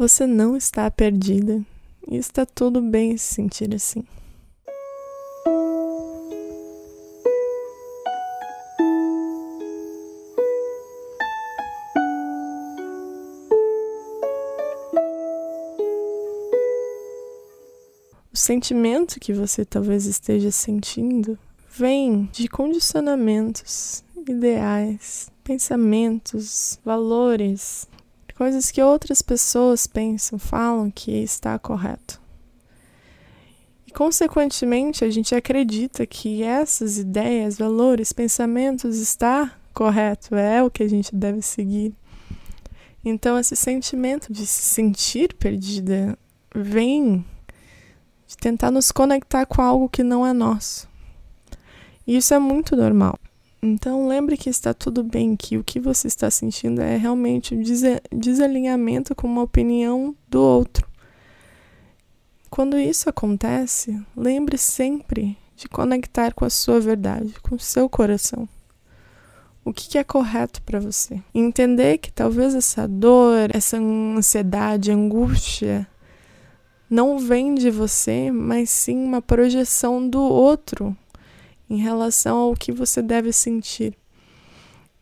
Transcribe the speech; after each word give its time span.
Você 0.00 0.26
não 0.26 0.56
está 0.56 0.90
perdida 0.90 1.62
e 2.08 2.16
está 2.16 2.46
tudo 2.46 2.80
bem 2.80 3.14
se 3.18 3.34
sentir 3.34 3.74
assim. 3.74 4.02
O 18.32 18.36
sentimento 18.38 19.20
que 19.20 19.34
você 19.34 19.66
talvez 19.66 20.06
esteja 20.06 20.50
sentindo 20.50 21.38
vem 21.76 22.24
de 22.32 22.48
condicionamentos, 22.48 24.02
ideais, 24.26 25.30
pensamentos, 25.44 26.80
valores, 26.82 27.86
coisas 28.40 28.70
que 28.70 28.82
outras 28.82 29.20
pessoas 29.20 29.86
pensam, 29.86 30.38
falam 30.38 30.90
que 30.90 31.12
está 31.12 31.58
correto. 31.58 32.18
E, 33.86 33.90
consequentemente, 33.90 35.04
a 35.04 35.10
gente 35.10 35.34
acredita 35.34 36.06
que 36.06 36.42
essas 36.42 36.96
ideias, 36.96 37.58
valores, 37.58 38.14
pensamentos 38.14 38.96
está 38.96 39.54
correto, 39.74 40.34
é 40.34 40.62
o 40.62 40.70
que 40.70 40.82
a 40.82 40.88
gente 40.88 41.14
deve 41.14 41.42
seguir. 41.42 41.92
Então, 43.04 43.38
esse 43.38 43.54
sentimento 43.54 44.32
de 44.32 44.46
se 44.46 44.62
sentir 44.62 45.34
perdida 45.34 46.18
vem 46.54 47.22
de 48.26 48.38
tentar 48.38 48.70
nos 48.70 48.90
conectar 48.90 49.44
com 49.44 49.60
algo 49.60 49.86
que 49.86 50.02
não 50.02 50.26
é 50.26 50.32
nosso. 50.32 50.88
E 52.06 52.16
isso 52.16 52.32
é 52.32 52.38
muito 52.38 52.74
normal. 52.74 53.19
Então 53.62 54.08
lembre 54.08 54.38
que 54.38 54.48
está 54.48 54.72
tudo 54.72 55.02
bem, 55.02 55.36
que 55.36 55.58
o 55.58 55.64
que 55.64 55.78
você 55.78 56.06
está 56.06 56.30
sentindo 56.30 56.80
é 56.80 56.96
realmente 56.96 57.54
um 57.54 57.62
desalinhamento 58.10 59.14
com 59.14 59.26
uma 59.26 59.42
opinião 59.42 60.16
do 60.28 60.40
outro. 60.40 60.88
Quando 62.48 62.78
isso 62.78 63.08
acontece, 63.10 64.00
lembre 64.16 64.56
sempre 64.56 65.36
de 65.54 65.68
conectar 65.68 66.32
com 66.32 66.44
a 66.46 66.50
sua 66.50 66.80
verdade, 66.80 67.34
com 67.42 67.54
o 67.54 67.60
seu 67.60 67.86
coração. 67.88 68.48
O 69.62 69.74
que 69.74 69.98
é 69.98 70.02
correto 70.02 70.62
para 70.62 70.80
você? 70.80 71.22
Entender 71.34 71.98
que 71.98 72.10
talvez 72.10 72.54
essa 72.54 72.88
dor, 72.88 73.50
essa 73.54 73.76
ansiedade, 73.76 74.90
angústia 74.90 75.86
não 76.88 77.18
vem 77.18 77.54
de 77.54 77.70
você, 77.70 78.32
mas 78.32 78.70
sim 78.70 78.96
uma 78.96 79.20
projeção 79.20 80.08
do 80.08 80.20
outro 80.22 80.96
em 81.70 81.76
relação 81.76 82.36
ao 82.36 82.54
que 82.54 82.72
você 82.72 83.00
deve 83.00 83.32
sentir. 83.32 83.96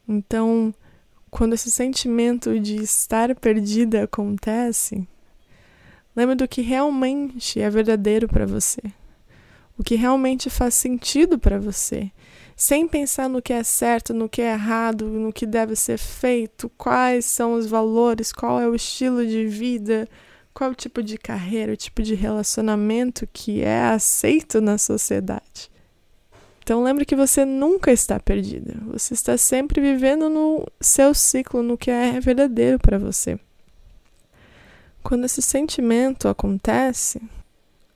Então, 0.06 0.74
quando 1.30 1.54
esse 1.54 1.70
sentimento 1.70 2.60
de 2.60 2.76
estar 2.76 3.34
perdida 3.34 4.04
acontece, 4.04 5.08
lembre 6.14 6.34
do 6.34 6.46
que 6.46 6.60
realmente 6.60 7.58
é 7.58 7.70
verdadeiro 7.70 8.28
para 8.28 8.44
você. 8.44 8.82
O 9.78 9.82
que 9.82 9.94
realmente 9.94 10.50
faz 10.50 10.74
sentido 10.74 11.38
para 11.38 11.58
você, 11.58 12.10
sem 12.56 12.86
pensar 12.86 13.28
no 13.28 13.40
que 13.40 13.52
é 13.52 13.62
certo, 13.62 14.12
no 14.12 14.28
que 14.28 14.42
é 14.42 14.52
errado, 14.52 15.06
no 15.06 15.32
que 15.32 15.46
deve 15.46 15.76
ser 15.76 15.96
feito, 15.96 16.68
quais 16.76 17.24
são 17.24 17.54
os 17.54 17.66
valores, 17.66 18.32
qual 18.32 18.60
é 18.60 18.68
o 18.68 18.74
estilo 18.74 19.24
de 19.24 19.46
vida, 19.46 20.08
qual 20.52 20.70
é 20.70 20.72
o 20.72 20.76
tipo 20.76 21.02
de 21.02 21.16
carreira, 21.16 21.72
o 21.72 21.76
tipo 21.76 22.02
de 22.02 22.14
relacionamento 22.14 23.28
que 23.32 23.62
é 23.62 23.80
aceito 23.84 24.60
na 24.60 24.76
sociedade. 24.76 25.70
Então 26.68 26.82
lembre 26.82 27.06
que 27.06 27.16
você 27.16 27.46
nunca 27.46 27.90
está 27.90 28.20
perdida. 28.20 28.74
Você 28.88 29.14
está 29.14 29.38
sempre 29.38 29.80
vivendo 29.80 30.28
no 30.28 30.66
seu 30.78 31.14
ciclo, 31.14 31.62
no 31.62 31.78
que 31.78 31.90
é 31.90 32.20
verdadeiro 32.20 32.78
para 32.78 32.98
você. 32.98 33.40
Quando 35.02 35.24
esse 35.24 35.40
sentimento 35.40 36.28
acontece, 36.28 37.22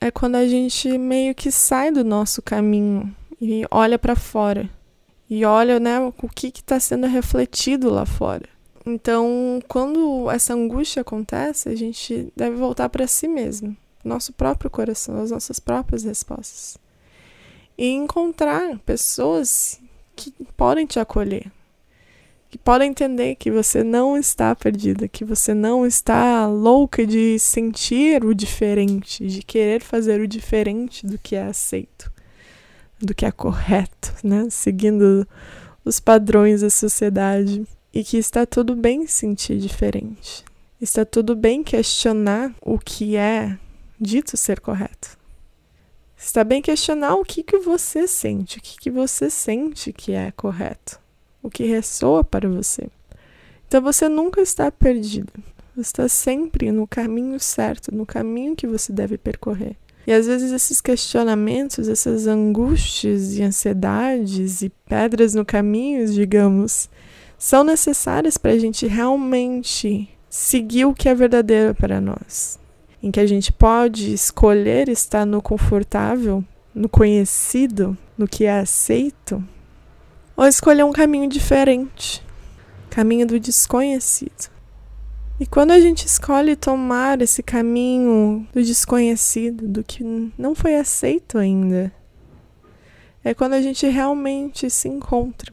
é 0.00 0.10
quando 0.10 0.36
a 0.36 0.48
gente 0.48 0.96
meio 0.96 1.34
que 1.34 1.50
sai 1.50 1.90
do 1.90 2.02
nosso 2.02 2.40
caminho 2.40 3.14
e 3.38 3.62
olha 3.70 3.98
para 3.98 4.16
fora. 4.16 4.70
E 5.28 5.44
olha 5.44 5.78
né, 5.78 6.00
o 6.00 6.10
que 6.34 6.46
está 6.46 6.80
sendo 6.80 7.06
refletido 7.06 7.90
lá 7.90 8.06
fora. 8.06 8.48
Então, 8.86 9.60
quando 9.68 10.30
essa 10.30 10.54
angústia 10.54 11.02
acontece, 11.02 11.68
a 11.68 11.76
gente 11.76 12.32
deve 12.34 12.56
voltar 12.56 12.88
para 12.88 13.06
si 13.06 13.28
mesmo, 13.28 13.76
nosso 14.02 14.32
próprio 14.32 14.70
coração, 14.70 15.20
as 15.20 15.30
nossas 15.30 15.60
próprias 15.60 16.04
respostas 16.04 16.80
e 17.82 17.90
encontrar 17.90 18.78
pessoas 18.86 19.80
que 20.14 20.32
podem 20.56 20.86
te 20.86 21.00
acolher, 21.00 21.50
que 22.48 22.56
podem 22.56 22.90
entender 22.90 23.34
que 23.34 23.50
você 23.50 23.82
não 23.82 24.16
está 24.16 24.54
perdida, 24.54 25.08
que 25.08 25.24
você 25.24 25.52
não 25.52 25.84
está 25.84 26.46
louca 26.46 27.04
de 27.04 27.40
sentir 27.40 28.24
o 28.24 28.32
diferente, 28.32 29.26
de 29.26 29.42
querer 29.42 29.82
fazer 29.82 30.20
o 30.20 30.28
diferente 30.28 31.04
do 31.04 31.18
que 31.18 31.34
é 31.34 31.42
aceito, 31.42 32.12
do 33.00 33.12
que 33.12 33.26
é 33.26 33.32
correto, 33.32 34.14
né? 34.22 34.46
Seguindo 34.48 35.26
os 35.84 35.98
padrões 35.98 36.60
da 36.60 36.70
sociedade 36.70 37.66
e 37.92 38.04
que 38.04 38.16
está 38.16 38.46
tudo 38.46 38.76
bem 38.76 39.08
sentir 39.08 39.58
diferente. 39.58 40.44
Está 40.80 41.04
tudo 41.04 41.34
bem 41.34 41.64
questionar 41.64 42.54
o 42.62 42.78
que 42.78 43.16
é 43.16 43.58
dito 44.00 44.36
ser 44.36 44.60
correto. 44.60 45.20
Está 46.24 46.44
bem 46.44 46.62
questionar 46.62 47.16
o 47.16 47.24
que, 47.24 47.42
que 47.42 47.58
você 47.58 48.06
sente, 48.06 48.58
o 48.58 48.62
que, 48.62 48.78
que 48.78 48.90
você 48.90 49.28
sente 49.28 49.92
que 49.92 50.12
é 50.12 50.30
correto, 50.30 51.00
o 51.42 51.50
que 51.50 51.64
ressoa 51.64 52.22
para 52.22 52.48
você. 52.48 52.88
Então 53.66 53.82
você 53.82 54.08
nunca 54.08 54.40
está 54.40 54.70
perdido. 54.70 55.32
Você 55.74 55.80
está 55.80 56.08
sempre 56.08 56.70
no 56.70 56.86
caminho 56.86 57.40
certo, 57.40 57.92
no 57.92 58.06
caminho 58.06 58.54
que 58.54 58.68
você 58.68 58.92
deve 58.92 59.18
percorrer. 59.18 59.76
E 60.06 60.12
às 60.12 60.26
vezes 60.26 60.52
esses 60.52 60.80
questionamentos, 60.80 61.88
essas 61.88 62.28
angústias 62.28 63.36
e 63.36 63.42
ansiedades 63.42 64.62
e 64.62 64.68
pedras 64.88 65.34
no 65.34 65.44
caminho, 65.44 66.06
digamos, 66.06 66.88
são 67.36 67.64
necessárias 67.64 68.38
para 68.38 68.52
a 68.52 68.58
gente 68.58 68.86
realmente 68.86 70.08
seguir 70.30 70.84
o 70.84 70.94
que 70.94 71.08
é 71.08 71.14
verdadeiro 71.14 71.74
para 71.74 72.00
nós 72.00 72.61
em 73.02 73.10
que 73.10 73.18
a 73.18 73.26
gente 73.26 73.52
pode 73.52 74.12
escolher 74.12 74.88
estar 74.88 75.26
no 75.26 75.42
confortável, 75.42 76.44
no 76.72 76.88
conhecido, 76.88 77.98
no 78.16 78.28
que 78.28 78.44
é 78.44 78.60
aceito, 78.60 79.42
ou 80.36 80.46
escolher 80.46 80.84
um 80.84 80.92
caminho 80.92 81.28
diferente, 81.28 82.24
caminho 82.88 83.26
do 83.26 83.40
desconhecido. 83.40 84.50
E 85.40 85.46
quando 85.46 85.72
a 85.72 85.80
gente 85.80 86.06
escolhe 86.06 86.54
tomar 86.54 87.20
esse 87.20 87.42
caminho 87.42 88.46
do 88.52 88.62
desconhecido, 88.62 89.66
do 89.66 89.82
que 89.82 90.04
não 90.38 90.54
foi 90.54 90.76
aceito 90.76 91.36
ainda, 91.36 91.92
é 93.24 93.34
quando 93.34 93.54
a 93.54 93.62
gente 93.62 93.86
realmente 93.88 94.70
se 94.70 94.88
encontra. 94.88 95.52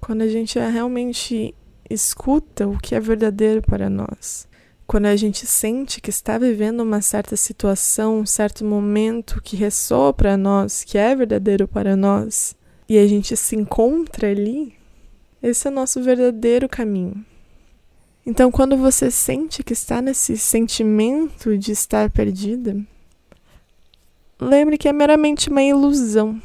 Quando 0.00 0.22
a 0.22 0.28
gente 0.28 0.58
realmente 0.58 1.54
escuta 1.88 2.68
o 2.68 2.78
que 2.78 2.94
é 2.94 3.00
verdadeiro 3.00 3.62
para 3.62 3.88
nós 3.88 4.47
quando 4.88 5.04
a 5.04 5.14
gente 5.16 5.46
sente 5.46 6.00
que 6.00 6.08
está 6.08 6.38
vivendo 6.38 6.80
uma 6.80 7.02
certa 7.02 7.36
situação, 7.36 8.20
um 8.20 8.26
certo 8.26 8.64
momento 8.64 9.38
que 9.42 9.54
ressoa 9.54 10.14
para 10.14 10.34
nós, 10.34 10.82
que 10.82 10.96
é 10.96 11.14
verdadeiro 11.14 11.68
para 11.68 11.94
nós, 11.94 12.56
e 12.88 12.96
a 12.96 13.06
gente 13.06 13.36
se 13.36 13.54
encontra 13.54 14.30
ali, 14.30 14.74
esse 15.42 15.68
é 15.68 15.70
o 15.70 15.74
nosso 15.74 16.02
verdadeiro 16.02 16.66
caminho. 16.66 17.22
Então, 18.24 18.50
quando 18.50 18.78
você 18.78 19.10
sente 19.10 19.62
que 19.62 19.74
está 19.74 20.00
nesse 20.00 20.38
sentimento 20.38 21.58
de 21.58 21.70
estar 21.70 22.08
perdida, 22.08 22.74
lembre 24.40 24.78
que 24.78 24.88
é 24.88 24.92
meramente 24.92 25.50
uma 25.50 25.62
ilusão, 25.62 26.40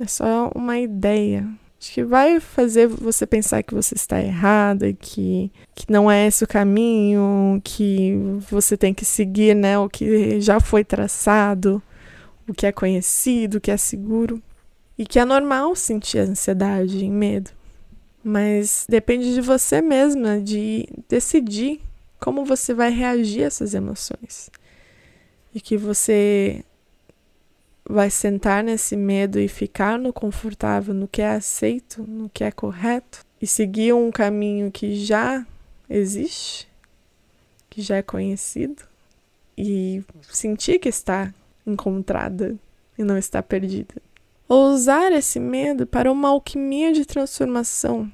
é 0.00 0.06
só 0.06 0.50
uma 0.54 0.78
ideia, 0.78 1.46
Acho 1.80 1.92
que 1.92 2.02
vai 2.02 2.40
fazer 2.40 2.88
você 2.88 3.24
pensar 3.24 3.62
que 3.62 3.72
você 3.72 3.94
está 3.94 4.20
errada, 4.20 4.92
que, 4.92 5.50
que 5.76 5.90
não 5.90 6.10
é 6.10 6.26
esse 6.26 6.42
o 6.42 6.48
caminho, 6.48 7.60
que 7.62 8.14
você 8.50 8.76
tem 8.76 8.92
que 8.92 9.04
seguir 9.04 9.54
né, 9.54 9.78
o 9.78 9.88
que 9.88 10.40
já 10.40 10.58
foi 10.58 10.82
traçado, 10.82 11.80
o 12.48 12.52
que 12.52 12.66
é 12.66 12.72
conhecido, 12.72 13.58
o 13.58 13.60
que 13.60 13.70
é 13.70 13.76
seguro. 13.76 14.42
E 14.98 15.06
que 15.06 15.20
é 15.20 15.24
normal 15.24 15.76
sentir 15.76 16.18
ansiedade 16.18 17.04
e 17.04 17.08
medo. 17.08 17.52
Mas 18.24 18.84
depende 18.88 19.32
de 19.32 19.40
você 19.40 19.80
mesma 19.80 20.40
de 20.40 20.88
decidir 21.08 21.80
como 22.18 22.44
você 22.44 22.74
vai 22.74 22.90
reagir 22.90 23.44
a 23.44 23.46
essas 23.46 23.74
emoções. 23.74 24.50
E 25.54 25.60
que 25.60 25.76
você 25.76 26.64
vai 27.88 28.10
sentar 28.10 28.62
nesse 28.62 28.94
medo 28.94 29.40
e 29.40 29.48
ficar 29.48 29.98
no 29.98 30.12
confortável, 30.12 30.92
no 30.92 31.08
que 31.08 31.22
é 31.22 31.30
aceito, 31.30 32.02
no 32.02 32.28
que 32.28 32.44
é 32.44 32.50
correto 32.50 33.24
e 33.40 33.46
seguir 33.46 33.94
um 33.94 34.10
caminho 34.10 34.70
que 34.70 34.94
já 34.96 35.46
existe, 35.88 36.68
que 37.70 37.80
já 37.80 37.96
é 37.96 38.02
conhecido 38.02 38.82
e 39.56 40.04
sentir 40.30 40.78
que 40.78 40.88
está 40.88 41.32
encontrada 41.66 42.56
e 42.98 43.02
não 43.02 43.16
está 43.16 43.42
perdida. 43.42 43.94
Ou 44.46 44.70
usar 44.70 45.10
esse 45.12 45.40
medo 45.40 45.86
para 45.86 46.12
uma 46.12 46.28
alquimia 46.28 46.92
de 46.92 47.06
transformação, 47.06 48.10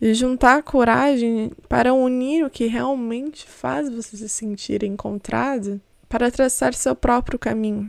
E 0.00 0.14
juntar 0.14 0.58
a 0.58 0.62
coragem 0.62 1.52
para 1.68 1.94
unir 1.94 2.44
o 2.44 2.50
que 2.50 2.66
realmente 2.66 3.46
faz 3.46 3.88
você 3.88 4.16
se 4.16 4.28
sentir 4.28 4.82
encontrado 4.82 5.80
para 6.08 6.28
traçar 6.28 6.74
seu 6.74 6.96
próprio 6.96 7.38
caminho. 7.38 7.88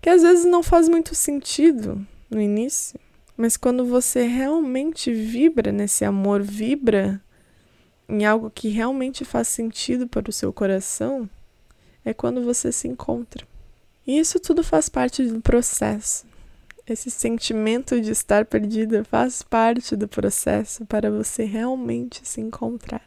Que 0.00 0.08
às 0.08 0.22
vezes 0.22 0.44
não 0.44 0.62
faz 0.62 0.88
muito 0.88 1.14
sentido 1.14 2.04
no 2.30 2.40
início, 2.40 2.98
mas 3.36 3.56
quando 3.56 3.84
você 3.84 4.22
realmente 4.22 5.12
vibra 5.12 5.72
nesse 5.72 6.04
amor, 6.04 6.42
vibra 6.42 7.22
em 8.08 8.24
algo 8.24 8.50
que 8.50 8.68
realmente 8.68 9.24
faz 9.24 9.48
sentido 9.48 10.08
para 10.08 10.28
o 10.28 10.32
seu 10.32 10.52
coração, 10.52 11.28
é 12.04 12.12
quando 12.12 12.42
você 12.42 12.72
se 12.72 12.88
encontra. 12.88 13.46
E 14.06 14.18
isso 14.18 14.40
tudo 14.40 14.64
faz 14.64 14.88
parte 14.88 15.22
do 15.22 15.40
processo. 15.40 16.26
Esse 16.86 17.10
sentimento 17.10 18.00
de 18.00 18.10
estar 18.10 18.44
perdida 18.44 19.04
faz 19.04 19.42
parte 19.42 19.94
do 19.94 20.08
processo 20.08 20.84
para 20.86 21.10
você 21.10 21.44
realmente 21.44 22.26
se 22.26 22.40
encontrar. 22.40 23.04